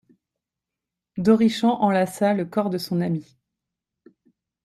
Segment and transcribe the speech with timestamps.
[1.19, 3.37] D'Orichamps enlaça le corps de son ami.